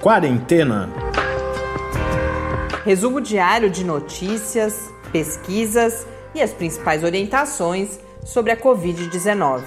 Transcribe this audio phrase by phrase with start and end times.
[0.00, 0.88] Quarentena.
[2.86, 9.62] Resumo diário de notícias, pesquisas e as principais orientações sobre a Covid-19.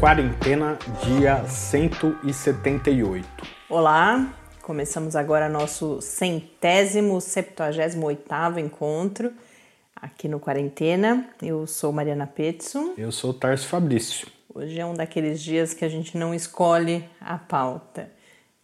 [0.00, 3.28] Quarentena, dia 178.
[3.68, 4.32] Olá,
[4.62, 9.30] começamos agora nosso centésimo, septuagésimo oitavo encontro
[10.00, 11.28] aqui no Quarentena.
[11.42, 12.94] Eu sou Mariana Petson.
[12.96, 14.28] Eu sou Tarso Fabrício.
[14.52, 18.10] Hoje é um daqueles dias que a gente não escolhe a pauta.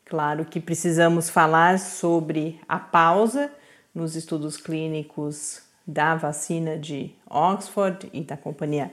[0.05, 3.51] Claro que precisamos falar sobre a pausa
[3.95, 8.91] nos estudos clínicos da vacina de Oxford e da companhia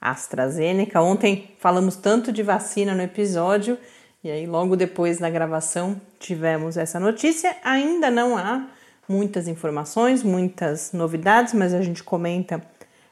[0.00, 1.00] AstraZeneca.
[1.02, 3.78] Ontem falamos tanto de vacina no episódio
[4.22, 7.56] e aí logo depois da gravação tivemos essa notícia.
[7.62, 8.66] Ainda não há
[9.10, 12.62] muitas informações, muitas novidades, mas a gente comenta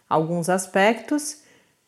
[0.09, 1.43] alguns aspectos.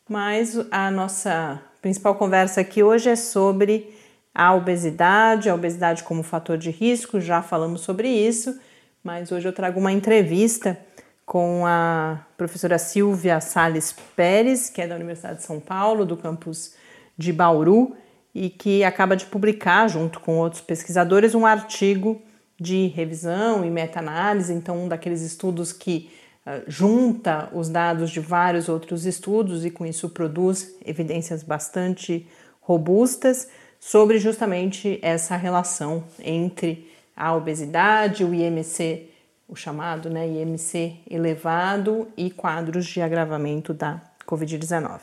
[0.09, 3.95] Mas a nossa principal conversa aqui hoje é sobre
[4.35, 8.59] a obesidade, a obesidade como fator de risco, já falamos sobre isso,
[9.03, 10.77] mas hoje eu trago uma entrevista
[11.25, 16.75] com a professora Silvia Sales Pérez, que é da Universidade de São Paulo, do campus
[17.17, 17.97] de Bauru,
[18.35, 22.21] e que acaba de publicar, junto com outros pesquisadores, um artigo
[22.61, 26.11] de revisão e meta-análise, então um daqueles estudos que
[26.47, 32.29] uh, junta os dados de vários outros estudos e com isso produz evidências bastante
[32.61, 33.49] robustas
[33.81, 39.09] sobre justamente essa relação entre a obesidade, o IMC,
[39.49, 45.01] o chamado né, IMC elevado e quadros de agravamento da Covid-19.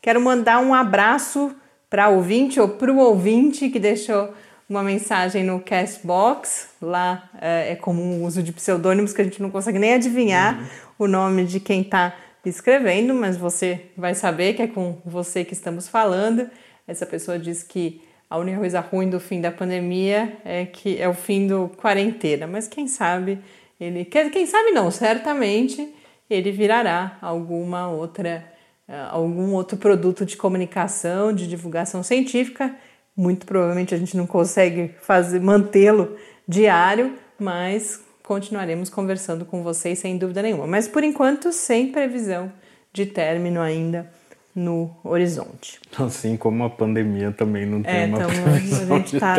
[0.00, 1.52] Quero mandar um abraço
[1.90, 4.32] para ouvinte ou para o ouvinte que deixou
[4.68, 6.68] uma mensagem no Castbox.
[6.80, 10.58] Lá é, é comum o uso de pseudônimos que a gente não consegue nem adivinhar
[10.58, 10.66] uhum.
[11.00, 12.14] o nome de quem está
[12.44, 16.48] escrevendo, mas você vai saber que é com você que estamos falando.
[16.86, 18.00] Essa pessoa diz que
[18.30, 22.46] a única coisa ruim do fim da pandemia é que é o fim do quarentena,
[22.46, 23.38] mas quem sabe
[23.80, 25.94] ele, quem sabe não, certamente
[26.28, 28.44] ele virará alguma outra
[28.88, 32.74] eh, algum outro produto de comunicação, de divulgação científica.
[33.16, 40.16] Muito provavelmente a gente não consegue fazer mantê-lo diário, mas continuaremos conversando com vocês sem
[40.18, 40.66] dúvida nenhuma.
[40.66, 42.52] Mas por enquanto sem previsão
[42.92, 44.10] de término ainda
[44.54, 45.80] no horizonte.
[45.96, 49.34] Assim como a pandemia também não tem é, uma tamo, previsão a gente está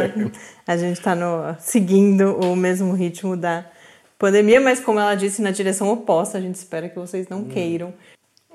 [0.68, 3.66] a gente está seguindo o mesmo ritmo da
[4.18, 7.50] pandemia, mas como ela disse na direção oposta, a gente espera que vocês não hum.
[7.50, 7.94] queiram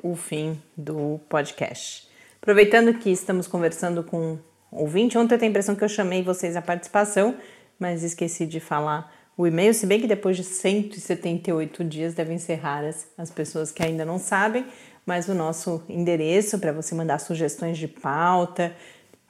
[0.02, 2.06] o fim do podcast.
[2.40, 4.38] Aproveitando que estamos conversando com
[4.70, 7.34] ouvinte, ontem eu tenho a impressão que eu chamei vocês à participação,
[7.78, 12.54] mas esqueci de falar o e-mail, se bem que depois de 178 dias devem ser
[12.54, 14.64] raras as pessoas que ainda não sabem
[15.06, 18.74] mas o nosso endereço para você mandar sugestões de pauta,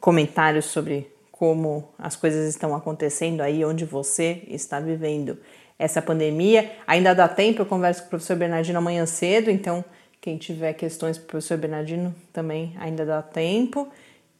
[0.01, 5.37] comentários sobre como as coisas estão acontecendo aí onde você está vivendo
[5.79, 6.71] essa pandemia.
[6.87, 9.85] Ainda dá tempo, eu converso com o professor Bernardino amanhã cedo, então
[10.21, 13.89] quem tiver questões para o professor Bernardino também ainda dá tempo.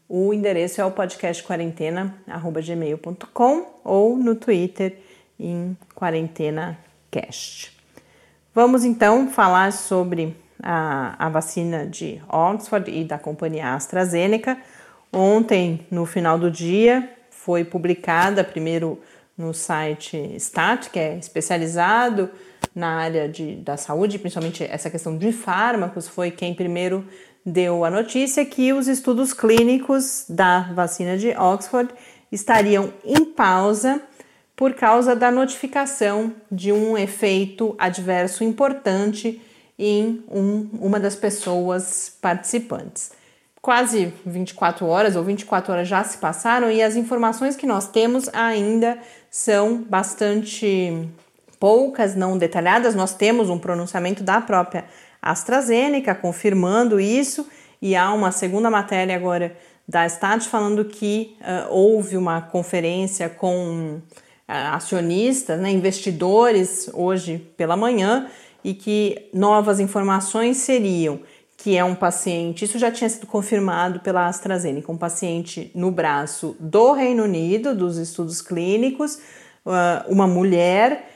[0.09, 4.99] O endereço é o podcastquarentena@gmail.com ou no Twitter
[5.39, 7.73] em quarentenacast.
[8.55, 14.59] Vamos então falar sobre a, a vacina de Oxford e da companhia AstraZeneca.
[15.13, 19.01] Ontem, no final do dia, foi publicada primeiro
[19.37, 22.31] no site STAT, que é especializado
[22.75, 27.07] na área de, da saúde, principalmente essa questão de fármacos, foi quem primeiro
[27.45, 31.93] deu a notícia que os estudos clínicos da vacina de Oxford
[32.33, 34.03] estariam em pausa
[34.57, 39.41] por causa da notificação de um efeito adverso importante
[39.79, 43.13] em um, uma das pessoas participantes.
[43.61, 48.29] Quase 24 horas ou 24 horas já se passaram e as informações que nós temos
[48.33, 48.99] ainda
[49.31, 51.09] são bastante
[51.59, 52.95] poucas, não detalhadas.
[52.95, 54.85] Nós temos um pronunciamento da própria
[55.21, 57.49] AstraZeneca confirmando isso
[57.81, 59.57] e há uma segunda matéria agora
[59.89, 64.03] da Stat falando que uh, houve uma conferência com uh,
[64.47, 68.29] acionistas, né, investidores hoje pela manhã
[68.65, 71.21] e que novas informações seriam
[71.57, 76.57] que é um paciente, isso já tinha sido confirmado pela AstraZeneca, um paciente no braço
[76.59, 79.19] do Reino Unido, dos estudos clínicos,
[79.65, 81.09] uh, uma mulher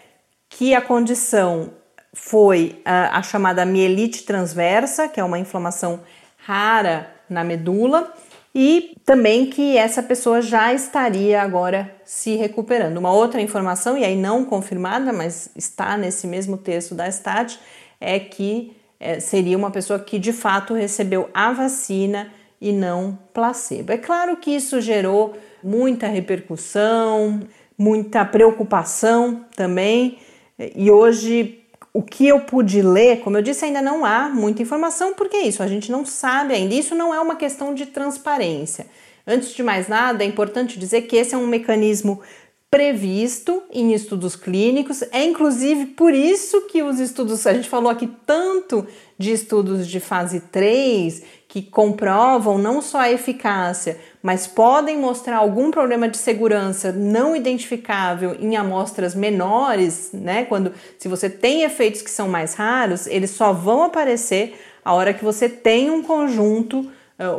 [0.48, 1.70] que a condição
[2.14, 6.00] foi a, a chamada mielite transversa, que é uma inflamação
[6.38, 8.10] rara na medula,
[8.54, 12.96] e também que essa pessoa já estaria agora se recuperando.
[12.96, 17.60] Uma outra informação, e aí não confirmada, mas está nesse mesmo texto da STAT,
[18.00, 23.92] é que é, seria uma pessoa que de fato recebeu a vacina e não placebo.
[23.92, 27.42] É claro que isso gerou muita repercussão,
[27.76, 30.16] muita preocupação também,
[30.58, 31.62] e hoje
[31.92, 35.46] o que eu pude ler, como eu disse, ainda não há muita informação, porque é
[35.46, 36.74] isso, a gente não sabe ainda.
[36.74, 38.86] Isso não é uma questão de transparência.
[39.30, 42.22] Antes de mais nada, é importante dizer que esse é um mecanismo
[42.70, 45.02] previsto em estudos clínicos.
[45.12, 48.86] É inclusive por isso que os estudos, a gente falou aqui tanto
[49.18, 55.70] de estudos de fase 3 que comprovam não só a eficácia, mas podem mostrar algum
[55.70, 60.44] problema de segurança não identificável em amostras menores, né?
[60.44, 65.12] Quando se você tem efeitos que são mais raros, eles só vão aparecer a hora
[65.12, 66.90] que você tem um conjunto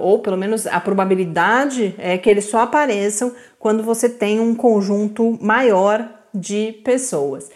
[0.01, 5.37] ou pelo menos a probabilidade é que eles só apareçam quando você tem um conjunto
[5.41, 7.49] maior de pessoas.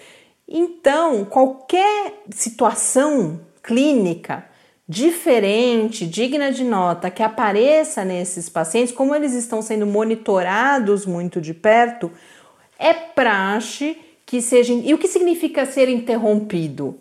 [0.47, 4.45] Então, qualquer situação clínica
[4.87, 11.53] diferente, digna de nota, que apareça nesses pacientes, como eles estão sendo monitorados muito de
[11.53, 12.11] perto,
[12.77, 14.73] é praxe que seja.
[14.73, 16.99] E o que significa ser interrompido?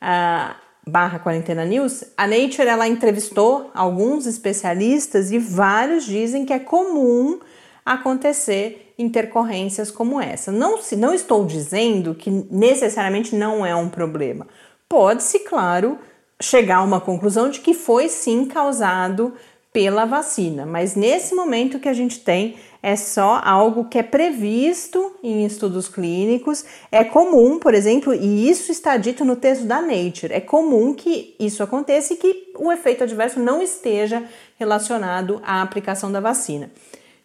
[0.00, 0.54] uh,
[0.86, 7.40] barra Quarentena News, a Nature ela entrevistou alguns especialistas e vários dizem que é comum
[7.84, 10.52] acontecer intercorrências como essa.
[10.52, 14.46] Não, se, não estou dizendo que necessariamente não é um problema.
[14.88, 15.98] Pode-se, claro,
[16.40, 19.34] chegar a uma conclusão de que foi sim causado
[19.72, 25.14] pela vacina, mas nesse momento que a gente tem é só algo que é previsto
[25.22, 26.64] em estudos clínicos.
[26.90, 31.34] É comum, por exemplo, e isso está dito no texto da Nature, é comum que
[31.38, 34.22] isso aconteça e que o efeito adverso não esteja
[34.58, 36.70] relacionado à aplicação da vacina.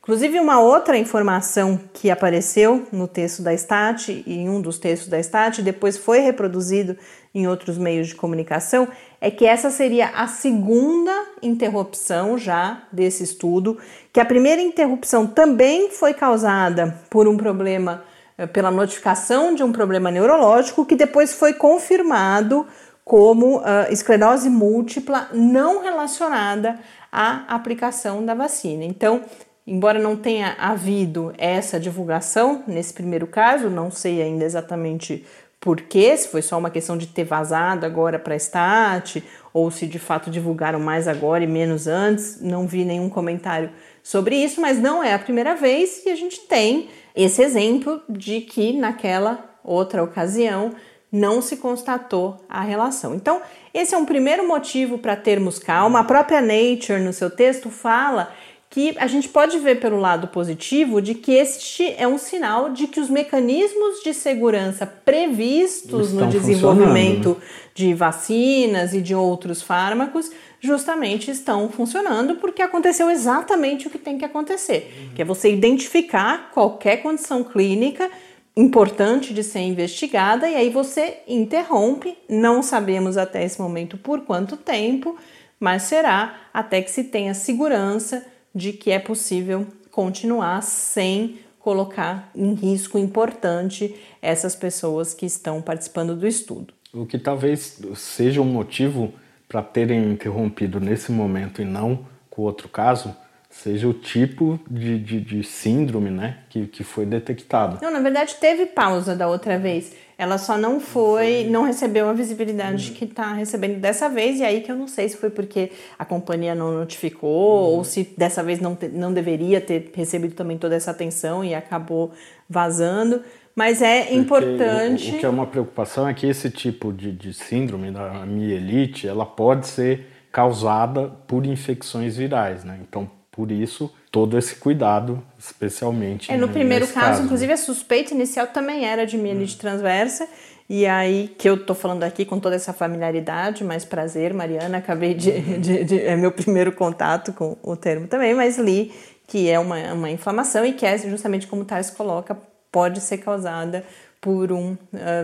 [0.07, 5.21] Inclusive, uma outra informação que apareceu no texto da STAT, em um dos textos da
[5.21, 6.95] STAT, depois foi reproduzido
[7.35, 8.87] em outros meios de comunicação,
[9.19, 11.11] é que essa seria a segunda
[11.41, 13.77] interrupção já desse estudo,
[14.13, 18.03] que a primeira interrupção também foi causada por um problema,
[18.37, 22.65] eh, pela notificação de um problema neurológico, que depois foi confirmado
[23.03, 26.77] como uh, esclerose múltipla não relacionada
[27.09, 28.83] à aplicação da vacina.
[28.83, 29.23] Então,
[29.69, 35.25] Embora não tenha havido essa divulgação nesse primeiro caso, não sei ainda exatamente
[35.59, 39.71] por quê, se foi só uma questão de ter vazado agora para a Stat, ou
[39.71, 43.71] se de fato divulgaram mais agora e menos antes, não vi nenhum comentário
[44.03, 48.41] sobre isso, mas não é a primeira vez que a gente tem esse exemplo de
[48.41, 50.71] que naquela outra ocasião
[51.11, 53.15] não se constatou a relação.
[53.15, 53.41] Então,
[53.73, 55.99] esse é um primeiro motivo para termos calma.
[55.99, 58.31] A própria Nature, no seu texto, fala
[58.69, 62.87] que a gente pode ver pelo lado positivo de que este é um sinal de
[62.87, 67.37] que os mecanismos de segurança previstos no desenvolvimento
[67.73, 74.17] de vacinas e de outros fármacos justamente estão funcionando porque aconteceu exatamente o que tem
[74.17, 75.15] que acontecer, uhum.
[75.15, 78.09] que é você identificar qualquer condição clínica
[78.55, 84.57] importante de ser investigada e aí você interrompe, não sabemos até esse momento por quanto
[84.57, 85.15] tempo,
[85.59, 88.25] mas será até que se tenha segurança
[88.57, 96.15] de que é possível continuar sem colocar em risco importante essas pessoas que estão participando
[96.15, 96.73] do estudo.
[96.93, 99.13] O que talvez seja um motivo
[99.47, 103.15] para terem interrompido nesse momento e não com outro caso
[103.49, 107.79] seja o tipo de, de, de, síndrome né, que, que foi detectado.
[107.81, 109.93] Não, na verdade teve pausa da outra vez.
[110.17, 114.61] Ela só não foi, não recebeu a visibilidade que está recebendo dessa vez, e aí
[114.61, 117.77] que eu não sei se foi porque a companhia não notificou, uhum.
[117.77, 121.53] ou se dessa vez não, te, não deveria ter recebido também toda essa atenção e
[121.53, 122.11] acabou
[122.49, 123.21] vazando.
[123.55, 125.11] Mas é porque importante.
[125.11, 129.07] O, o, que é uma preocupação é que esse tipo de, de síndrome da mielite,
[129.07, 132.79] ela pode ser causada por infecções virais, né?
[132.81, 136.31] Então, por isso, todo esse cuidado, especialmente.
[136.31, 139.59] É, no primeiro caso, caso, inclusive, a suspeita inicial também era de mielite hum.
[139.59, 140.27] transversa.
[140.69, 145.13] E aí, que eu tô falando aqui com toda essa familiaridade, mais prazer, Mariana, acabei
[145.13, 148.91] de, de, de, É meu primeiro contato com o termo também, mas li
[149.27, 152.37] que é uma, uma inflamação e que é justamente como o Tars coloca,
[152.71, 153.83] pode ser causada
[154.21, 154.77] por um uh,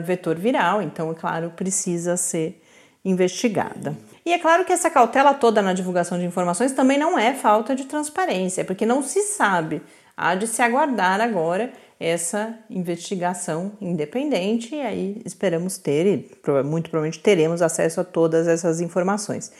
[0.03, 2.61] vetor viral, então, é claro, precisa ser
[3.03, 3.97] investigada.
[4.25, 7.75] E é claro que essa cautela toda na divulgação de informações também não é falta
[7.75, 9.81] de transparência, porque não se sabe.
[10.15, 16.17] Há de se aguardar agora essa investigação independente e aí esperamos ter e
[16.63, 19.51] muito provavelmente teremos acesso a todas essas informações.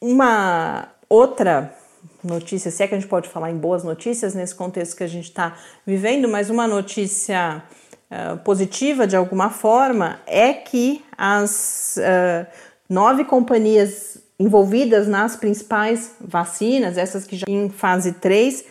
[0.00, 1.74] Uma outra
[2.22, 5.08] notícia, se é que a gente pode falar em boas notícias nesse contexto que a
[5.08, 7.62] gente está vivendo, mas uma notícia
[8.10, 12.46] uh, positiva de alguma forma é que as uh,
[12.88, 18.64] nove companhias envolvidas nas principais vacinas, essas que já em fase 3,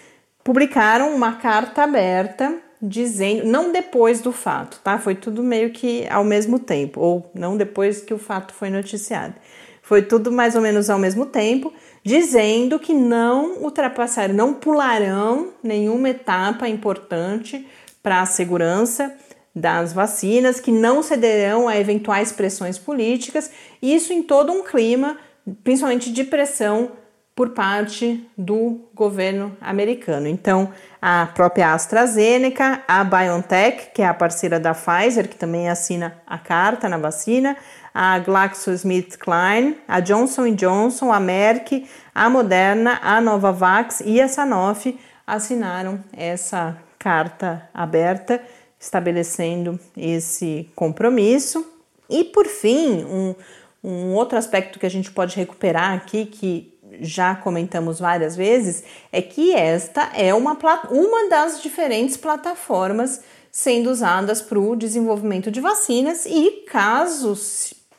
[0.43, 4.97] publicaram uma carta aberta dizendo, não depois do fato, tá?
[4.97, 9.33] Foi tudo meio que ao mesmo tempo, ou não depois que o fato foi noticiado.
[9.81, 16.09] Foi tudo mais ou menos ao mesmo tempo, dizendo que não ultrapassaram, não pularão nenhuma
[16.09, 17.67] etapa importante
[18.03, 19.13] para a segurança
[19.57, 23.49] das vacinas, que não cederão a eventuais pressões políticas,
[23.81, 25.17] isso em todo um clima,
[25.63, 26.91] principalmente de pressão
[27.35, 30.27] por parte do governo americano.
[30.27, 36.17] Então, a própria AstraZeneca, a BioNTech, que é a parceira da Pfizer, que também assina
[36.25, 37.55] a carta na vacina,
[37.93, 46.03] a GlaxoSmithKline, a Johnson Johnson, a Merck, a Moderna, a Novavax e a Sanofi assinaram
[46.13, 48.41] essa carta aberta
[48.79, 51.65] estabelecendo esse compromisso.
[52.09, 53.35] E por fim, um,
[53.83, 59.21] um outro aspecto que a gente pode recuperar aqui, que já comentamos várias vezes, é
[59.21, 60.57] que esta é uma,
[60.89, 67.35] uma das diferentes plataformas sendo usadas para o desenvolvimento de vacinas e caso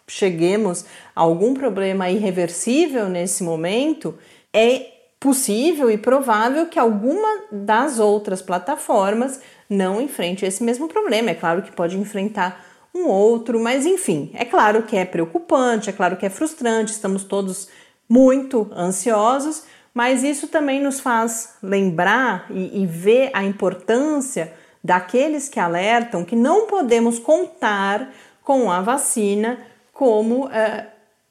[0.07, 4.17] cheguemos a algum problema irreversível nesse momento,
[4.53, 11.31] é possível e provável que alguma das outras plataformas não enfrente esse mesmo problema.
[11.31, 15.93] É claro que pode enfrentar um outro, mas enfim, é claro que é preocupante, é
[15.93, 17.69] claro que é frustrante, estamos todos
[18.09, 25.61] muito ansiosos, mas isso também nos faz lembrar e, e ver a importância daqueles que
[25.61, 28.11] alertam que não podemos contar
[28.43, 29.59] com a vacina
[29.93, 30.51] como uh,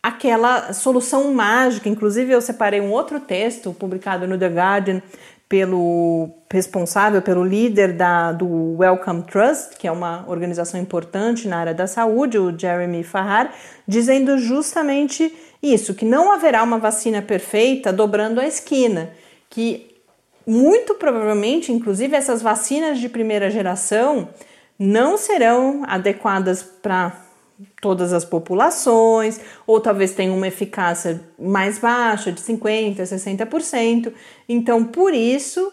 [0.04, 1.90] aquela solução mágica.
[1.90, 5.02] Inclusive, eu separei um outro texto publicado no The Guardian
[5.50, 11.74] pelo responsável, pelo líder da, do Wellcome Trust, que é uma organização importante na área
[11.74, 13.54] da saúde, o Jeremy Farrar,
[13.88, 19.10] dizendo justamente isso, que não haverá uma vacina perfeita dobrando a esquina,
[19.50, 19.96] que
[20.46, 24.30] muito provavelmente, inclusive essas vacinas de primeira geração
[24.80, 27.27] não serão adequadas para
[27.82, 34.14] todas as populações, ou talvez tenha uma eficácia mais baixa, de 50%, 60%.
[34.48, 35.72] Então, por isso,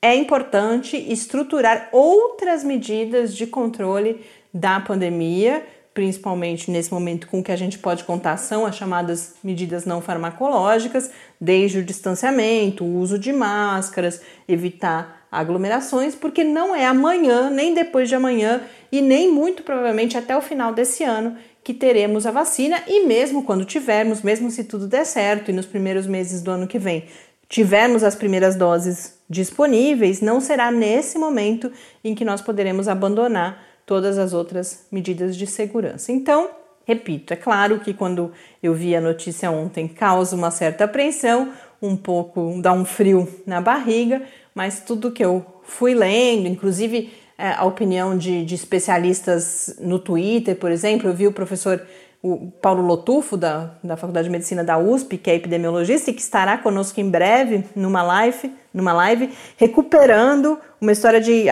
[0.00, 4.20] é importante estruturar outras medidas de controle
[4.52, 9.84] da pandemia, principalmente nesse momento com que a gente pode contar são as chamadas medidas
[9.84, 11.10] não farmacológicas,
[11.40, 18.08] desde o distanciamento, o uso de máscaras, evitar aglomerações, porque não é amanhã, nem depois
[18.08, 18.60] de amanhã
[18.98, 23.42] e nem muito provavelmente até o final desse ano que teremos a vacina e mesmo
[23.42, 27.04] quando tivermos, mesmo se tudo der certo e nos primeiros meses do ano que vem
[27.48, 31.72] tivermos as primeiras doses disponíveis, não será nesse momento
[32.04, 36.12] em que nós poderemos abandonar todas as outras medidas de segurança.
[36.12, 36.50] Então,
[36.86, 38.30] repito, é claro que quando
[38.62, 43.60] eu vi a notícia ontem causa uma certa apreensão, um pouco dá um frio na
[43.60, 44.22] barriga,
[44.54, 50.70] mas tudo que eu fui lendo, inclusive a opinião de, de, especialistas no Twitter, por
[50.70, 51.84] exemplo, eu vi o professor
[52.22, 56.22] o Paulo Lotufo, da, da Faculdade de Medicina da USP, que é epidemiologista e que
[56.22, 61.44] estará conosco em breve numa live, numa live recuperando uma história de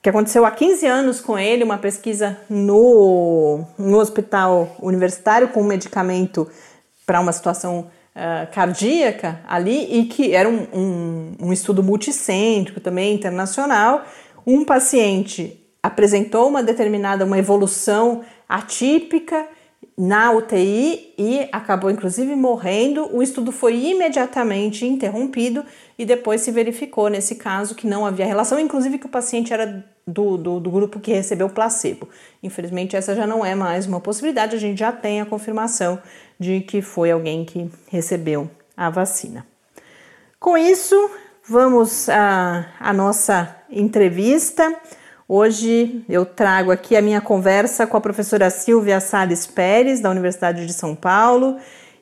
[0.00, 5.66] que aconteceu há 15 anos com ele, uma pesquisa no, no hospital universitário com um
[5.66, 6.48] medicamento
[7.04, 13.14] para uma situação uh, cardíaca ali e que era um, um, um estudo multicêntrico também
[13.14, 14.04] internacional.
[14.50, 19.46] Um paciente apresentou uma determinada uma evolução atípica
[19.94, 23.14] na UTI e acabou inclusive morrendo.
[23.14, 25.62] O estudo foi imediatamente interrompido
[25.98, 29.84] e depois se verificou nesse caso que não havia relação, inclusive que o paciente era
[30.06, 32.08] do, do, do grupo que recebeu placebo.
[32.42, 36.00] Infelizmente, essa já não é mais uma possibilidade, a gente já tem a confirmação
[36.40, 39.46] de que foi alguém que recebeu a vacina.
[40.40, 40.96] Com isso,
[41.46, 44.74] vamos à, à nossa entrevista.
[45.28, 50.66] Hoje eu trago aqui a minha conversa com a professora Silvia Sales Pérez, da Universidade
[50.66, 51.56] de São Paulo,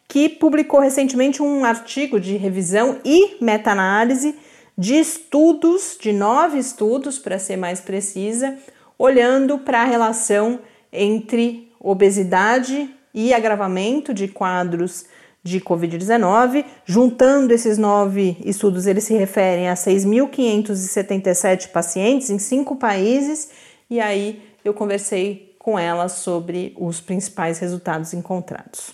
[0.08, 4.36] que publicou recentemente um artigo de revisão e meta-análise
[4.78, 8.56] de estudos, de nove estudos, para ser mais precisa,
[8.98, 10.60] olhando para a relação
[10.92, 15.06] entre obesidade e agravamento de quadros
[15.46, 16.64] de Covid-19.
[16.84, 23.50] Juntando esses nove estudos, eles se referem a 6.577 pacientes em cinco países,
[23.88, 28.92] e aí eu conversei com ela sobre os principais resultados encontrados.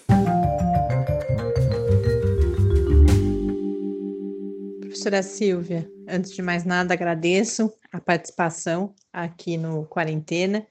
[4.81, 10.67] Professora Silvia, antes de mais nada, agradeço a participação aqui no Quarentena.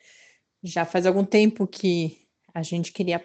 [0.63, 2.19] Já faz algum tempo que
[2.53, 3.21] a gente queria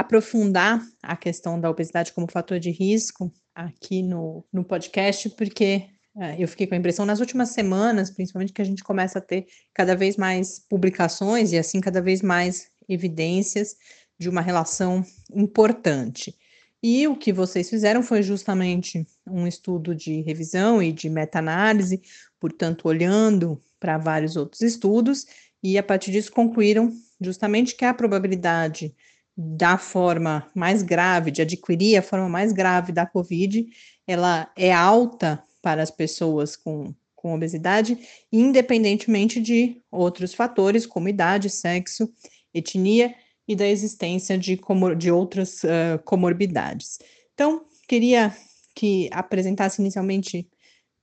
[0.00, 6.34] aprofundar a questão da obesidade como fator de risco aqui no, no podcast, porque uh,
[6.38, 9.46] eu fiquei com a impressão nas últimas semanas, principalmente, que a gente começa a ter
[9.74, 13.76] cada vez mais publicações e, assim, cada vez mais evidências
[14.18, 15.04] de uma relação
[15.34, 16.34] importante.
[16.82, 22.00] E o que vocês fizeram foi justamente um estudo de revisão e de meta-análise,
[22.40, 25.26] portanto, olhando para vários outros estudos,
[25.62, 26.90] e a partir disso concluíram
[27.20, 28.94] justamente que a probabilidade
[29.42, 33.66] da forma mais grave, de adquirir a forma mais grave da Covid,
[34.06, 37.98] ela é alta para as pessoas com, com obesidade,
[38.30, 42.12] independentemente de outros fatores, como idade, sexo,
[42.52, 43.14] etnia
[43.48, 46.98] e da existência de, comor de outras uh, comorbidades.
[47.32, 48.36] Então, queria
[48.74, 50.46] que apresentasse inicialmente,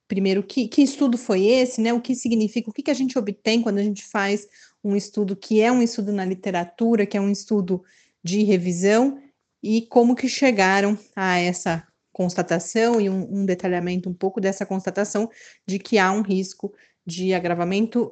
[0.07, 1.91] primeiro, que, que estudo foi esse, né?
[1.91, 4.47] O que significa, o que, que a gente obtém quando a gente faz
[4.83, 7.83] um estudo que é um estudo na literatura, que é um estudo
[8.27, 9.21] de revisão
[9.63, 15.29] e como que chegaram a essa constatação e um, um, detalhamento um pouco dessa constatação
[15.65, 16.73] de que há um risco
[17.05, 18.11] de agravamento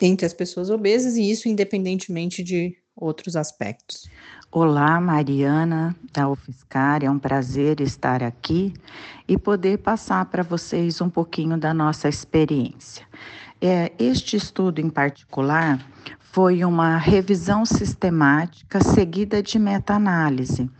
[0.00, 4.08] entre as pessoas obesas e isso independentemente de outros aspectos.
[4.52, 8.72] Olá, Mariana da UFSCar, é um prazer estar aqui
[9.26, 13.04] e poder passar para vocês um pouquinho da nossa experiência.
[13.60, 15.84] É, este estudo em particular
[16.36, 20.70] foi uma revisão sistemática seguida de meta-análise.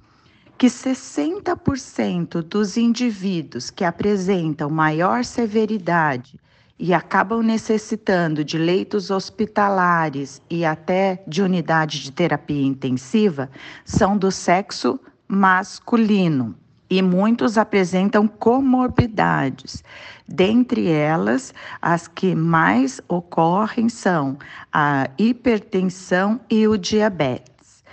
[0.58, 6.38] Que 60% dos indivíduos que apresentam maior severidade
[6.78, 13.50] e acabam necessitando de leitos hospitalares e até de unidade de terapia intensiva
[13.86, 16.54] são do sexo masculino
[16.88, 19.82] e muitos apresentam comorbidades.
[20.26, 24.38] Dentre elas, as que mais ocorrem são
[24.72, 27.84] a hipertensão e o diabetes.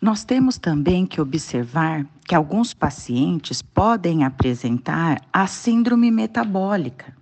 [0.00, 7.18] Nós temos também que observar que alguns pacientes podem apresentar a síndrome metabólica.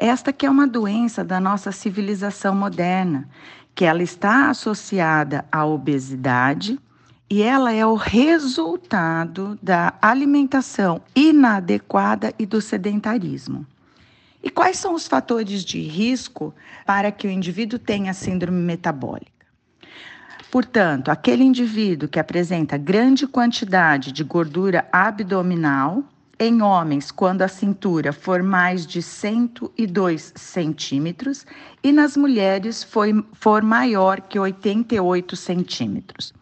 [0.00, 3.28] Esta que é uma doença da nossa civilização moderna,
[3.78, 6.80] que ela está associada à obesidade
[7.30, 13.64] e ela é o resultado da alimentação inadequada e do sedentarismo.
[14.42, 16.52] E quais são os fatores de risco
[16.84, 19.46] para que o indivíduo tenha síndrome metabólica?
[20.50, 26.02] Portanto, aquele indivíduo que apresenta grande quantidade de gordura abdominal,
[26.38, 31.44] em homens, quando a cintura for mais de 102 centímetros,
[31.82, 36.32] e nas mulheres foi, for maior que 88 centímetros.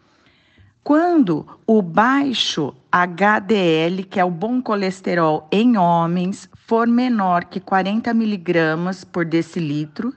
[0.83, 8.13] Quando o baixo HDL, que é o bom colesterol em homens, for menor que 40
[8.13, 10.13] miligramas por decilitro,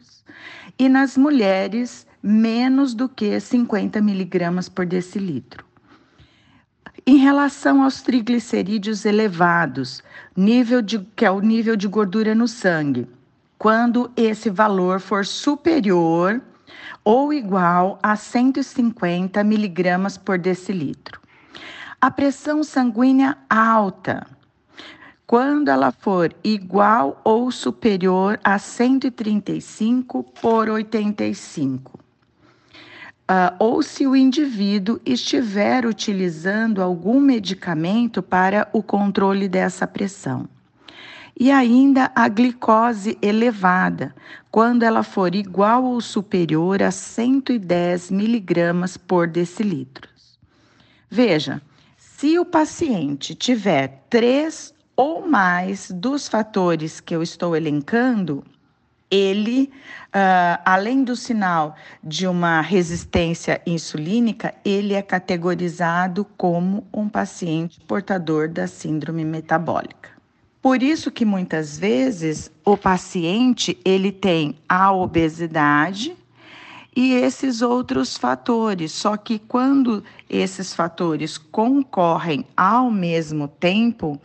[0.78, 5.69] e nas mulheres menos do que 50 miligramas por decilitro.
[7.06, 10.02] Em relação aos triglicerídeos elevados,
[10.36, 13.08] nível de, que é o nível de gordura no sangue,
[13.58, 16.40] quando esse valor for superior
[17.04, 21.20] ou igual a 150 miligramas por decilitro.
[22.00, 24.26] A pressão sanguínea alta,
[25.26, 32.09] quando ela for igual ou superior a 135 por 85
[33.30, 40.48] uh, ou se o indivíduo estiver utilizando algum medicamento para o controle dessa pressão.
[41.38, 44.14] E ainda a glicose elevada,
[44.50, 50.08] quando ela for igual ou superior a 110 miligramas por decilitro.
[51.08, 51.62] Veja,
[51.96, 58.44] se o paciente tiver três ou mais dos fatores que eu estou elencando,
[59.10, 59.70] ele,
[60.08, 68.48] uh, além do sinal de uma resistência insulínica, ele é categorizado como um paciente portador
[68.48, 70.10] da síndrome metabólica.
[70.62, 76.14] Por isso que muitas vezes o paciente ele tem a obesidade
[76.94, 84.20] e esses outros fatores, só que quando esses fatores concorrem ao mesmo tempo,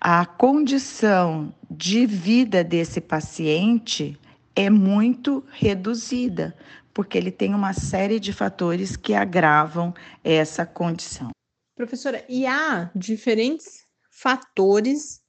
[0.00, 4.18] a condição de vida desse paciente
[4.56, 6.56] é muito reduzida,
[6.94, 9.92] porque ele tem uma série de fatores que agravam
[10.24, 11.28] essa condição.
[11.76, 15.20] Professora, e há diferentes fatores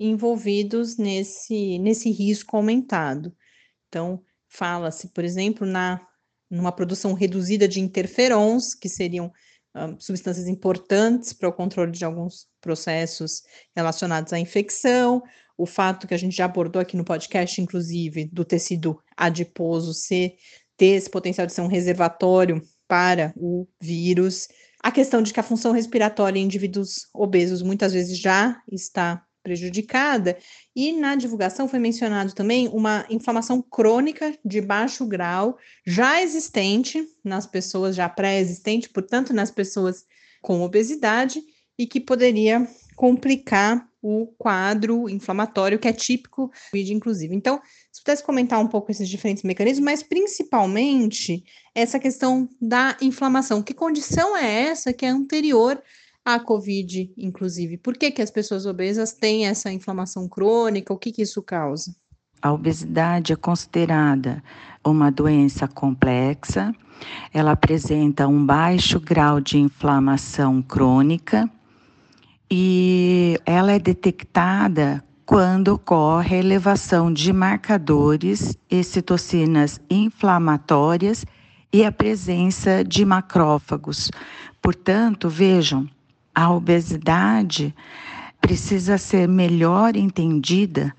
[0.00, 3.32] envolvidos nesse, nesse risco aumentado.
[3.88, 6.04] Então, fala-se, por exemplo, na
[6.50, 9.30] numa produção reduzida de interferons, que seriam um,
[9.74, 13.42] ah, substâncias importantes para o controle de alguns processos
[13.74, 15.22] relacionados à infecção,
[15.62, 20.34] o fato que a gente já abordou aqui no podcast, inclusive, do tecido adiposo ser,
[20.76, 24.48] ter esse potencial de ser um reservatório para o vírus,
[24.82, 30.36] a questão de que a função respiratória em indivíduos obesos muitas vezes já está prejudicada,
[30.74, 37.46] e na divulgação foi mencionado também uma inflamação crônica de baixo grau, já existente nas
[37.46, 40.04] pessoas, já pré-existente, portanto, nas pessoas
[40.40, 41.40] com obesidade,
[41.78, 47.36] e que poderia complicar o quadro inflamatório que é típico do COVID, inclusive.
[47.36, 47.60] Então,
[47.92, 53.62] se pudesse comentar um pouco esses diferentes mecanismos, mas principalmente essa questão da inflamação.
[53.62, 55.80] Que condição é essa que é anterior
[56.24, 57.76] a COVID, inclusive.
[57.76, 60.92] Por que, que as pessoas obesas têm essa inflamação crônica?
[60.92, 61.94] O que, que isso causa?
[62.40, 64.42] A obesidade é considerada
[64.84, 66.74] uma doença complexa,
[67.32, 71.48] ela apresenta um baixo grau de inflamação crônica
[72.54, 81.24] e ela é detectada quando ocorre elevação de marcadores e citocinas inflamatórias
[81.72, 84.10] e a presença de macrófagos.
[84.60, 85.88] Portanto, vejam,
[86.34, 87.74] a obesidade
[88.38, 90.94] precisa ser melhor entendida,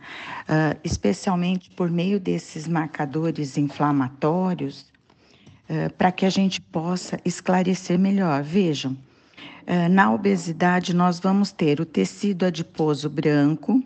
[0.49, 4.87] uh, especialmente por meio desses marcadores inflamatórios,
[5.69, 8.41] uh, para que a gente possa esclarecer melhor.
[8.41, 8.97] Vejam,
[9.89, 13.81] na obesidade nós vamos ter o tecido adiposo branco,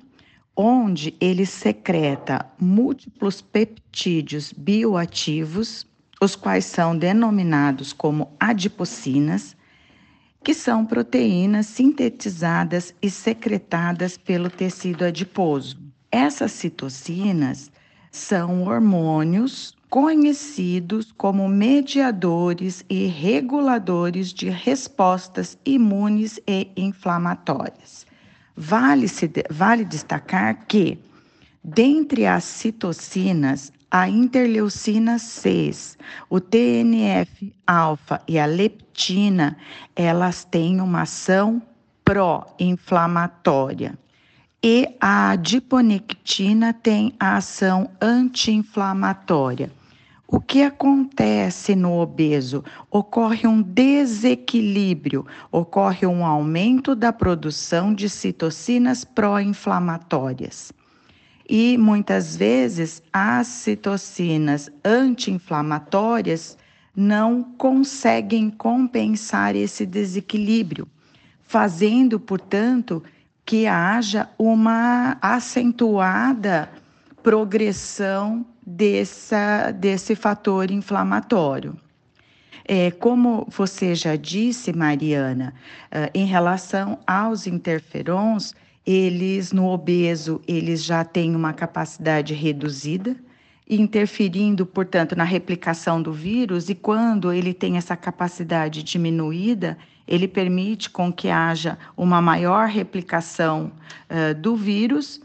[0.56, 5.86] onde ele secreta múltiplos peptídeos bioativos,
[6.20, 9.56] os quais são denominados como adipocinas,
[10.43, 15.78] que são proteínas sintetizadas e secretadas pelo tecido adiposo.
[16.12, 17.72] Essas citocinas
[18.12, 28.06] são hormônios conhecidos como mediadores e reguladores de respostas imunes e inflamatórias.
[28.56, 31.00] Vale, se, vale destacar que,
[31.63, 35.97] dentre as citocinas, a interleucina 6,
[36.30, 39.58] o TNF-alfa e a leptina,
[39.95, 41.62] elas têm uma ação
[42.04, 43.97] pró-inflamatória.
[44.63, 49.72] E a adiponectina tem a ação anti-inflamatória.
[50.28, 52.63] O que acontece no obeso?
[52.89, 60.74] Ocorre um desequilíbrio, ocorre um aumento da produção de citocinas pró-inflamatórias.
[61.48, 66.58] E muitas vezes as citocinas anti-inflamatórias
[66.96, 70.88] não conseguem compensar esse desequilíbrio,
[71.43, 73.04] fazendo, portanto,
[73.48, 76.70] que haja uma acentuada
[77.24, 81.78] progressão dessa, desse fator inflamatório.
[82.66, 85.54] É, como você já disse, Mariana,
[85.86, 88.54] uh, em relação aos interferons,
[88.86, 93.16] eles no obeso, eles já têm uma capacidade reduzida,
[93.70, 100.89] interferindo, portanto, na replicação do vírus, e quando ele tem essa capacidade diminuída, ele permite
[100.89, 103.72] com que haja uma maior replicação
[104.10, 105.22] uh, do vírus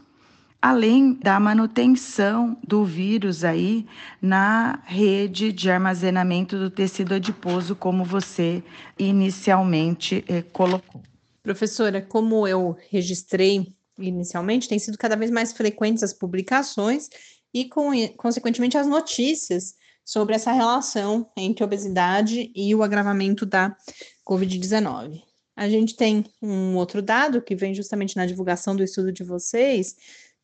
[0.63, 3.85] além da manutenção do vírus aí
[4.21, 8.63] na rede de armazenamento do tecido adiposo, como você
[8.97, 11.01] inicialmente eh, colocou.
[11.43, 17.09] Professora, como eu registrei inicialmente, tem sido cada vez mais frequentes as publicações
[17.53, 23.75] e, com, consequentemente, as notícias sobre essa relação entre obesidade e o agravamento da
[24.25, 25.21] Covid-19.
[25.55, 29.95] A gente tem um outro dado que vem justamente na divulgação do estudo de vocês,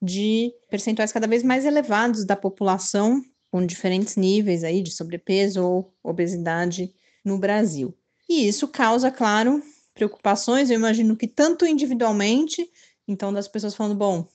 [0.01, 5.93] de percentuais cada vez mais elevados da população com diferentes níveis aí de sobrepeso ou
[6.03, 6.93] obesidade
[7.25, 7.95] no Brasil.
[8.27, 9.61] E isso causa, claro,
[9.93, 12.69] preocupações, eu imagino que tanto individualmente,
[13.07, 14.27] então das pessoas falando, bom,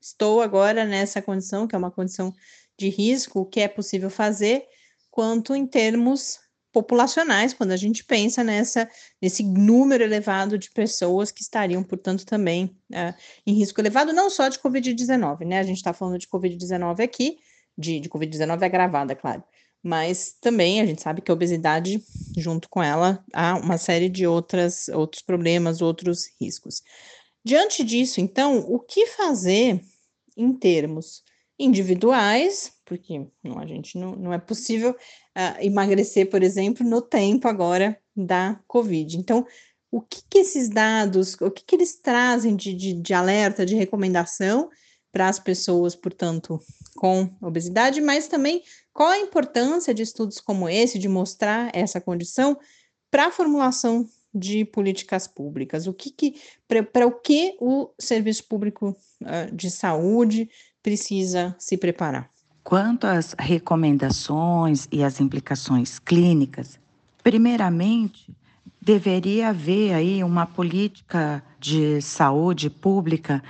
[0.00, 2.34] estou agora nessa condição, que é uma condição
[2.76, 4.64] de risco, o que é possível fazer,
[5.10, 6.38] quanto em termos
[6.76, 8.86] populacionais, quando a gente pensa nessa,
[9.22, 13.14] nesse número elevado de pessoas que estariam, portanto, também uh,
[13.46, 15.58] em risco elevado, não só de Covid-19, né?
[15.58, 17.38] A gente está falando de Covid-19 aqui,
[17.78, 19.42] de, de Covid-19 agravada, claro,
[19.82, 21.98] mas também a gente sabe que a obesidade,
[22.36, 26.82] junto com ela, há uma série de outras, outros problemas, outros riscos.
[27.42, 29.80] Diante disso, então, o que fazer
[30.36, 31.22] em termos
[31.58, 34.94] individuais, porque não, a gente não, não é possível
[35.36, 39.18] uh, emagrecer, por exemplo, no tempo agora da Covid.
[39.18, 39.46] Então,
[39.90, 43.74] o que, que esses dados, o que, que eles trazem de, de, de alerta, de
[43.74, 44.70] recomendação
[45.12, 46.60] para as pessoas, portanto,
[46.96, 52.58] com obesidade, mas também qual a importância de estudos como esse, de mostrar essa condição
[53.10, 55.86] para a formulação de políticas públicas?
[55.86, 56.34] O que, que
[56.68, 60.50] para o que o serviço público uh, de saúde
[60.82, 62.30] precisa se preparar?
[62.66, 66.80] Quanto às recomendações e as implicações clínicas,
[67.22, 68.36] primeiramente,
[68.82, 73.40] deveria haver aí uma política de saúde pública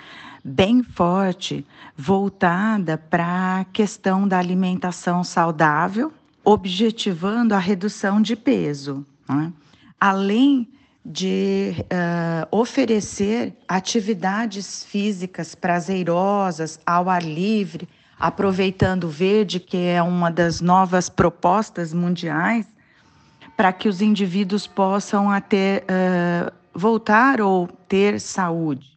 [0.45, 1.65] bem forte,
[1.97, 6.13] voltada para a questão da alimentação saudável,
[6.45, 9.51] objetivando a redução de peso, né?
[9.99, 10.69] além
[11.03, 20.31] de uh, oferecer atividades físicas prazerosas ao ar livre, aproveitando o verde, que é uma
[20.31, 22.67] das novas propostas mundiais,
[23.57, 28.97] para que os indivíduos possam ter uh, voltar ou ter saúde.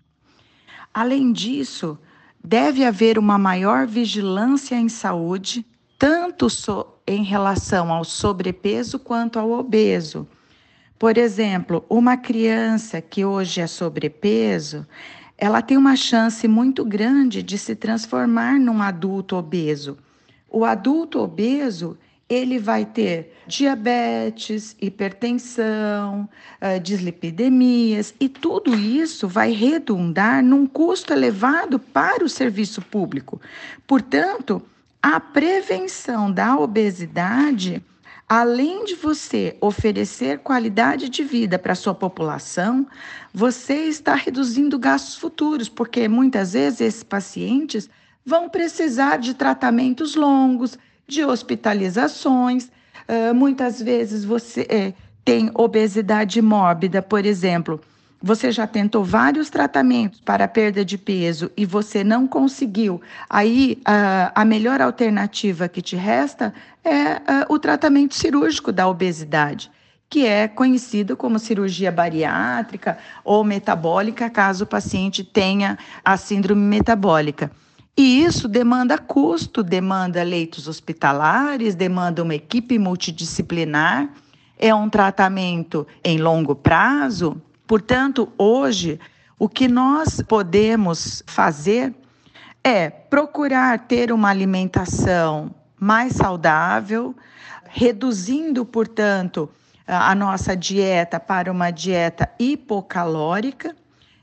[0.94, 1.98] Além disso,
[2.44, 5.66] deve haver uma maior vigilância em saúde,
[5.98, 10.28] tanto so em relação ao sobrepeso quanto ao obeso.
[10.98, 14.86] Por exemplo, uma criança que hoje é sobrepeso,
[15.42, 19.98] ela tem uma chance muito grande de se transformar num adulto obeso.
[20.50, 21.98] O adulto obeso,
[22.28, 26.28] ele vai ter diabetes, hipertensão,
[26.62, 33.40] uh, dislipidemias, e tudo isso vai redundar num custo elevado para o serviço público.
[33.88, 34.62] Portanto,
[35.02, 37.82] a prevenção da obesidade,
[38.30, 42.86] além de você oferecer qualidade de vida para sua população,
[43.34, 47.90] você está reduzindo gastos futuros, porque muitas vezes esses pacientes
[48.24, 52.66] vão precisar de tratamentos longos, de hospitalizações.
[53.08, 54.94] Uh, muitas vezes você é,
[55.26, 57.82] tem obesidade mórbida, por exemplo.
[58.22, 63.02] Você já tentou vários tratamentos para perda de peso e você não conseguiu.
[63.30, 66.54] Aí uh, a melhor alternativa que te resta
[66.84, 69.72] é o tratamento cirúrgico da obesidade
[70.10, 77.52] que é conhecido como cirurgia bariátrica ou metabólica, caso o paciente tenha a síndrome metabólica.
[77.96, 84.10] E isso demanda custo, demanda leitos hospitalares, demanda uma equipe multidisciplinar,
[84.58, 87.40] é um tratamento em longo prazo.
[87.70, 89.00] Portanto, hoje,
[89.38, 91.94] o que nós podemos fazer
[92.64, 97.16] é procurar ter uma alimentação mais saudável,
[97.66, 99.48] reduzindo, portanto,
[99.86, 103.76] a nossa dieta para uma dieta hipocalórica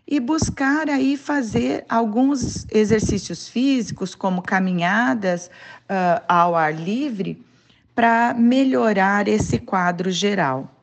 [0.08, 5.46] e buscar aí fazer alguns exercícios físicos, como caminhadas
[5.88, 7.46] uh, ao ar livre,
[7.94, 10.75] para melhorar esse quadro geral.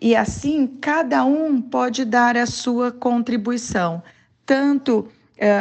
[0.00, 4.02] E assim, cada um pode dar a sua contribuição,
[4.46, 5.08] tanto uh,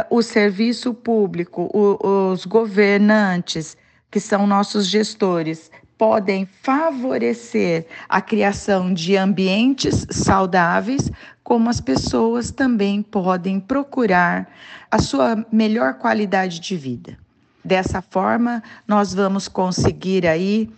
[0.10, 3.76] o serviço público, o, os governantes,
[4.10, 11.12] que são nossos gestores, podem favorecer a criação de ambientes saudáveis,
[11.44, 14.50] como as pessoas também podem procurar
[14.90, 17.18] a sua melhor qualidade de vida.
[17.64, 20.72] Dessa forma, nós vamos conseguir aí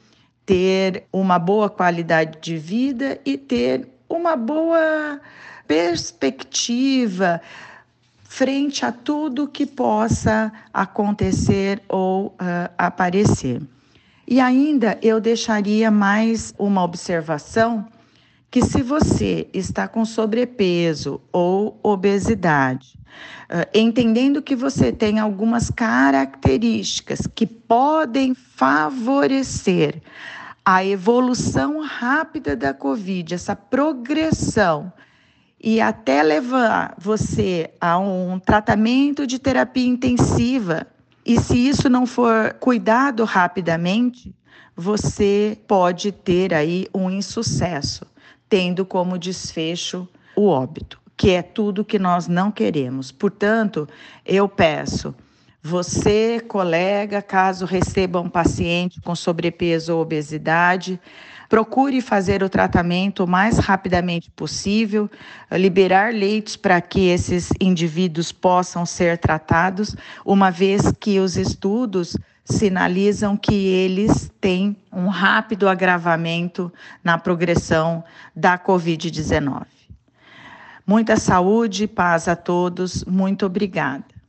[0.51, 5.21] ter uma boa qualidade de vida e ter uma boa
[5.65, 7.39] perspectiva
[8.21, 13.61] frente a tudo que possa acontecer ou uh, aparecer.
[14.27, 17.87] E ainda eu deixaria mais uma observação
[18.49, 22.99] que se você está com sobrepeso ou obesidade,
[23.73, 30.01] entendendo que você tem algumas características que podem favorecer
[30.63, 34.91] a evolução rápida da Covid, essa progressão,
[35.63, 40.87] e até levar você a um tratamento de terapia intensiva
[41.25, 44.33] e se isso não for cuidado rapidamente,
[44.75, 48.05] você pode ter aí um insucesso,
[48.49, 53.11] tendo como desfecho o óbito, que é tudo que nós não queremos.
[53.11, 53.87] Portanto,
[54.25, 55.13] eu peço,
[55.61, 60.99] você, colega, caso receba um paciente com sobrepeso ou obesidade,
[61.51, 65.11] Procure fazer o tratamento o mais rapidamente possível,
[65.51, 69.93] liberar leitos para que esses indivíduos possam ser tratados,
[70.23, 76.71] uma vez que os estudos sinalizam que eles têm um rápido agravamento
[77.03, 78.01] na progressão
[78.33, 79.65] da Covid-19.
[80.87, 83.03] Muita saúde paz a todos.
[83.03, 84.20] Muito obrigada.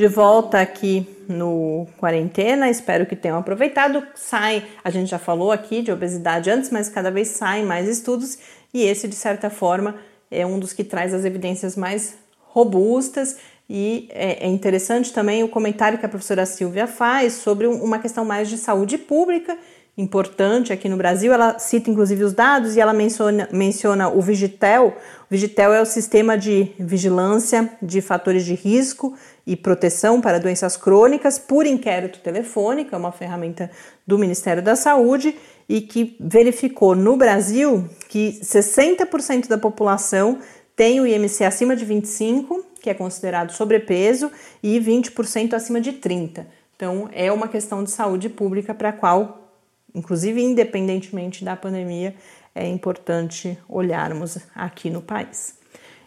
[0.00, 4.02] De volta aqui no quarentena, espero que tenham aproveitado.
[4.14, 8.38] Sai, a gente já falou aqui de obesidade antes, mas cada vez saem mais estudos
[8.72, 9.96] e esse, de certa forma,
[10.30, 12.14] é um dos que traz as evidências mais
[12.48, 13.36] robustas.
[13.68, 18.24] E é, é interessante também o comentário que a professora Silvia faz sobre uma questão
[18.24, 19.54] mais de saúde pública
[19.96, 21.32] importante aqui no Brasil.
[21.32, 24.96] Ela cita inclusive os dados e ela menciona, menciona o Vigitel.
[24.96, 29.14] O Vigitel é o sistema de vigilância de fatores de risco
[29.46, 33.70] e proteção para doenças crônicas por inquérito telefônico, é uma ferramenta
[34.06, 35.36] do Ministério da Saúde
[35.68, 40.38] e que verificou no Brasil que 60% da população
[40.74, 44.32] tem o IMC acima de 25, que é considerado sobrepeso,
[44.62, 46.46] e 20% acima de 30.
[46.74, 49.52] Então, é uma questão de saúde pública para a qual,
[49.94, 52.14] inclusive independentemente da pandemia,
[52.54, 55.59] é importante olharmos aqui no país.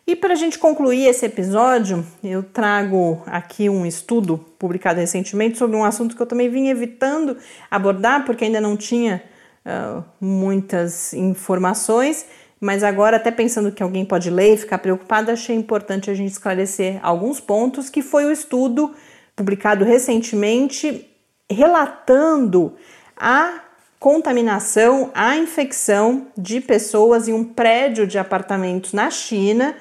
[0.05, 5.77] E para a gente concluir esse episódio, eu trago aqui um estudo publicado recentemente sobre
[5.77, 7.37] um assunto que eu também vim evitando
[7.71, 9.23] abordar, porque ainda não tinha
[9.65, 12.25] uh, muitas informações,
[12.59, 16.31] mas agora, até pensando que alguém pode ler e ficar preocupado, achei importante a gente
[16.31, 18.93] esclarecer alguns pontos, que foi o estudo
[19.33, 21.09] publicado recentemente
[21.49, 22.73] relatando
[23.15, 23.61] a
[23.99, 29.73] contaminação, a infecção de pessoas em um prédio de apartamentos na China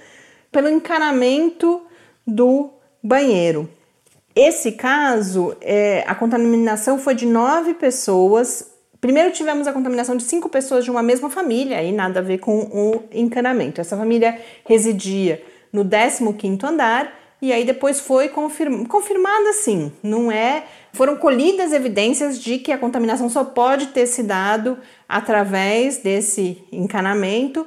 [0.53, 1.83] pelo encanamento
[2.27, 2.71] do
[3.03, 3.69] banheiro.
[4.37, 8.71] Esse caso, é, a contaminação foi de nove pessoas.
[9.01, 12.39] Primeiro tivemos a contaminação de cinco pessoas de uma mesma família, aí nada a ver
[12.39, 13.81] com o encanamento.
[13.81, 15.43] Essa família residia
[15.73, 22.39] no 15º andar e aí depois foi confirm, confirmada assim, não é, foram colhidas evidências
[22.39, 24.79] de que a contaminação só pode ter se dado
[25.09, 27.67] através desse encanamento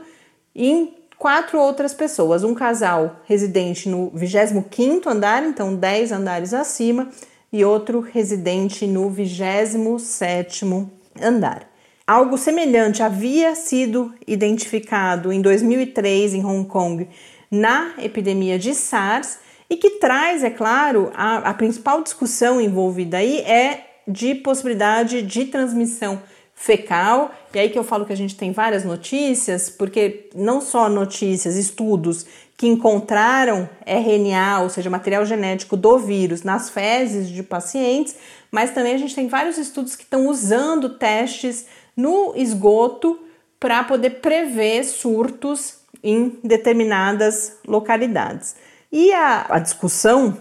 [0.55, 0.93] em
[1.25, 7.09] quatro outras pessoas, um casal residente no 25º andar, então 10 andares acima,
[7.51, 10.87] e outro residente no 27º
[11.19, 11.67] andar.
[12.05, 17.09] Algo semelhante havia sido identificado em 2003 em Hong Kong
[17.49, 23.39] na epidemia de SARS e que traz, é claro, a, a principal discussão envolvida aí
[23.39, 26.21] é de possibilidade de transmissão
[26.55, 27.31] fecal.
[27.53, 31.55] E aí que eu falo que a gente tem várias notícias, porque não só notícias,
[31.55, 32.25] estudos
[32.57, 38.15] que encontraram RNA, ou seja, material genético do vírus nas fezes de pacientes,
[38.49, 43.19] mas também a gente tem vários estudos que estão usando testes no esgoto
[43.59, 48.55] para poder prever surtos em determinadas localidades.
[48.91, 50.37] E a, a discussão,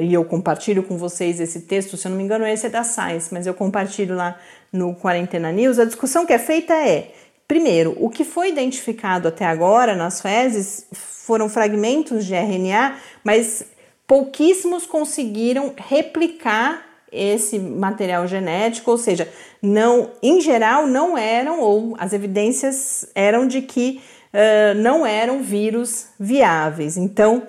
[0.00, 2.82] e eu compartilho com vocês esse texto, se eu não me engano, esse é da
[2.82, 4.38] Science, mas eu compartilho lá
[4.72, 5.78] no Quarentena News.
[5.78, 7.12] A discussão que é feita é:
[7.46, 13.64] primeiro, o que foi identificado até agora nas fezes foram fragmentos de RNA, mas
[14.06, 19.28] pouquíssimos conseguiram replicar esse material genético, ou seja,
[19.62, 24.00] não, em geral, não eram, ou as evidências eram de que
[24.32, 26.96] uh, não eram vírus viáveis.
[26.96, 27.42] Então,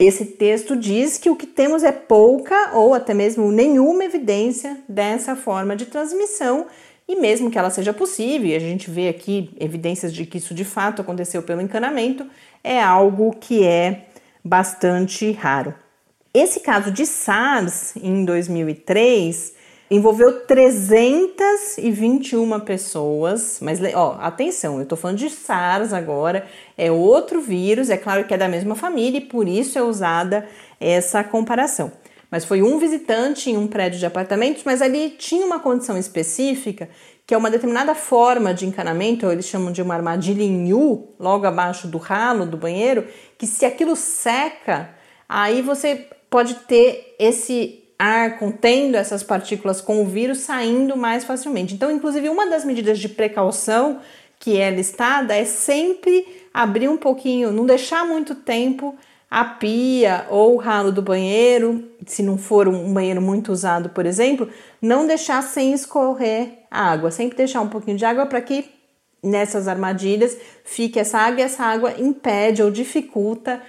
[0.00, 5.36] esse texto diz que o que temos é pouca ou até mesmo nenhuma evidência dessa
[5.36, 6.66] forma de transmissão,
[7.06, 10.54] e mesmo que ela seja possível, e a gente vê aqui evidências de que isso
[10.54, 12.26] de fato aconteceu pelo encanamento,
[12.64, 14.06] é algo que é
[14.42, 15.74] bastante raro.
[16.32, 19.52] Esse caso de SARS em 2003
[19.90, 26.46] envolveu 321 pessoas, mas ó, atenção, eu tô falando de SARS agora,
[26.78, 30.46] é outro vírus, é claro que é da mesma família e por isso é usada
[30.78, 31.90] essa comparação.
[32.30, 36.88] Mas foi um visitante em um prédio de apartamentos, mas ali tinha uma condição específica,
[37.26, 41.08] que é uma determinada forma de encanamento, ou eles chamam de uma armadilha em U,
[41.18, 43.04] logo abaixo do ralo do banheiro,
[43.36, 44.90] que se aquilo seca,
[45.28, 51.74] aí você pode ter esse ar contendo essas partículas com o vírus saindo mais facilmente.
[51.74, 54.00] Então, inclusive, uma das medidas de precaução
[54.38, 58.96] que é listada é sempre abrir um pouquinho, não deixar muito tempo
[59.30, 64.06] a pia ou o ralo do banheiro, se não for um banheiro muito usado, por
[64.06, 64.48] exemplo,
[64.80, 68.64] não deixar sem escorrer água, sempre deixar um pouquinho de água para que
[69.22, 73.60] nessas armadilhas fique essa água e essa água impede ou dificulta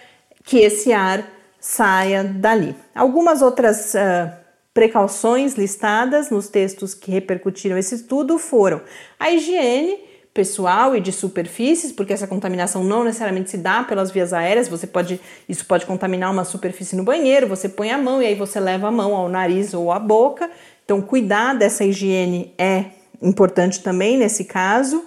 [0.45, 2.76] que esse ar saia dali.
[2.93, 4.32] Algumas outras uh,
[4.74, 8.82] precauções listadas nos textos que repercutiram esse estudo foram
[9.20, 14.32] a higiene pessoal e de superfícies, porque essa contaminação não necessariamente se dá pelas vias
[14.32, 18.26] aéreas, você pode, isso pode contaminar uma superfície no banheiro, você põe a mão e
[18.26, 20.49] aí você leva a mão ao nariz ou à boca.
[20.86, 22.86] Então, cuidar dessa higiene é
[23.22, 25.05] importante também nesse caso.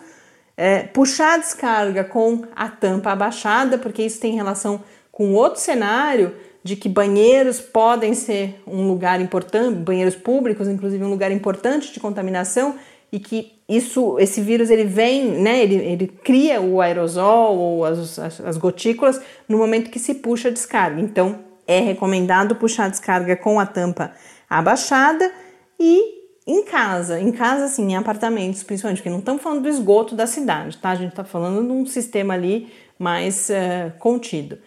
[0.57, 4.85] É, puxar a descarga com a tampa abaixada, porque isso tem relação
[5.15, 6.35] com outro cenário
[6.65, 12.01] de que banheiros podem ser um lugar importante, banheiros públicos, inclusive um lugar importante de
[12.01, 12.75] contaminação
[13.13, 18.19] e que isso, esse vírus ele vem, né, ele, ele cria o aerosol ou as,
[18.19, 21.01] as, as gotículas no momento que se puxa a descarga.
[21.01, 24.11] Então é recomendado puxar a descarga com a tampa
[24.51, 25.31] abaixada
[25.79, 30.17] e em casa, em casa assim, em apartamentos, principalmente, porque não estamos falando do esgoto
[30.17, 30.91] da cidade, tá?
[30.91, 34.59] A gente está falando de um sistema ali mais uh, contido.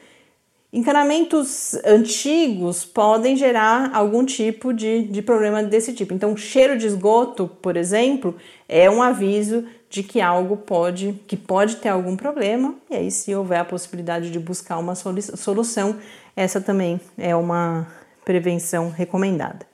[0.72, 6.14] Encanamentos antigos podem gerar algum tipo de, de problema desse tipo.
[6.14, 8.36] Então, cheiro de esgoto, por exemplo,
[8.68, 12.76] é um aviso de que algo pode, que pode ter algum problema.
[12.90, 15.98] E aí, se houver a possibilidade de buscar uma solução,
[16.36, 17.88] essa também é uma
[18.26, 19.66] prevenção recomendada.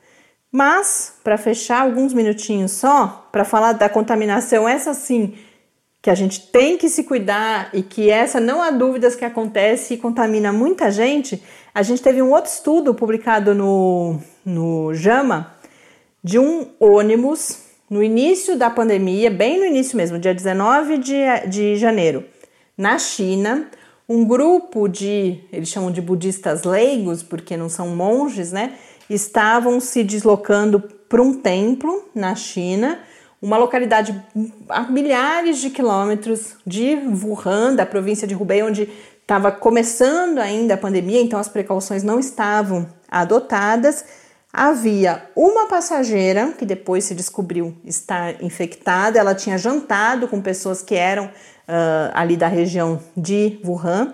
[0.51, 5.33] Mas, para fechar alguns minutinhos só, para falar da contaminação, essa sim
[6.03, 9.93] que a gente tem que se cuidar e que essa não há dúvidas que acontece
[9.93, 11.41] e contamina muita gente,
[11.73, 15.55] a gente teve um outro estudo publicado no, no JAMA
[16.21, 21.15] de um ônibus no início da pandemia, bem no início mesmo, dia 19 de,
[21.47, 22.25] de janeiro,
[22.77, 23.69] na China,
[24.07, 28.73] um grupo de, eles chamam de budistas leigos, porque não são monges, né?
[29.09, 32.99] Estavam se deslocando para um templo na China,
[33.43, 34.19] uma localidade
[34.69, 38.89] a milhares de quilômetros de Wuhan, da província de Hubei, onde
[39.21, 44.05] estava começando ainda a pandemia, então as precauções não estavam adotadas
[44.55, 49.17] Havia uma passageira que depois se descobriu estar infectada.
[49.17, 54.13] Ela tinha jantado com pessoas que eram uh, ali da região de Wuhan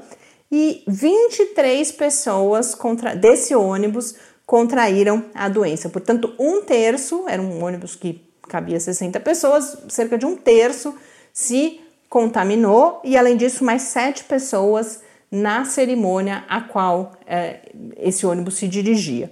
[0.50, 4.16] e 23 pessoas contra, desse ônibus
[4.46, 5.90] contraíram a doença.
[5.90, 10.94] Portanto, um terço, era um ônibus que cabia 60 pessoas, cerca de um terço
[11.32, 11.80] se
[12.10, 17.60] contaminou e, além disso, mais sete pessoas na cerimônia a qual eh,
[17.98, 19.32] esse ônibus se dirigia.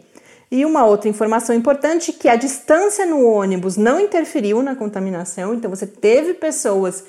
[0.50, 5.70] E uma outra informação importante que a distância no ônibus não interferiu na contaminação, então
[5.70, 7.04] você teve pessoas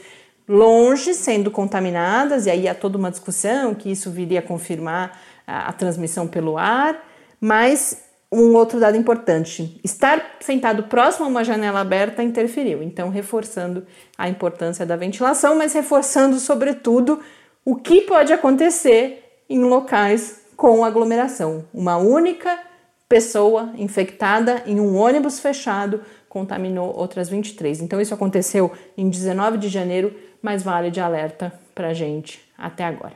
[0.49, 5.69] longe sendo contaminadas, e aí há toda uma discussão que isso viria a confirmar a,
[5.69, 6.99] a transmissão pelo ar,
[7.41, 13.87] mas um outro dado importante: estar sentado próximo a uma janela aberta interferiu, então reforçando
[14.16, 17.20] a importância da ventilação, mas reforçando, sobretudo,
[17.64, 21.64] o que pode acontecer em locais com aglomeração.
[21.72, 22.59] Uma única
[23.09, 27.81] pessoa infectada em um ônibus fechado contaminou outras 23.
[27.81, 32.85] Então, isso aconteceu em 19 de janeiro, mas vale de alerta para a gente até
[32.85, 33.14] agora.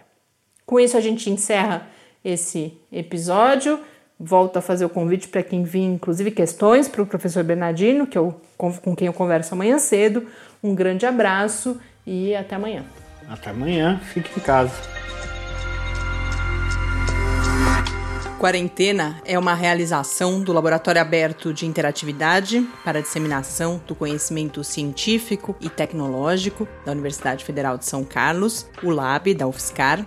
[0.64, 1.86] Com isso, a gente encerra
[2.24, 3.78] esse episódio.
[4.24, 8.16] Volto a fazer o convite para quem vir, inclusive, questões para o professor Bernardino, que
[8.16, 10.24] eu, com quem eu converso amanhã cedo.
[10.62, 12.84] Um grande abraço e até amanhã.
[13.28, 14.72] Até amanhã, fique em casa.
[18.38, 25.56] Quarentena é uma realização do Laboratório Aberto de Interatividade para a Disseminação do Conhecimento Científico
[25.60, 30.06] e Tecnológico da Universidade Federal de São Carlos, o LAB da UFSCar,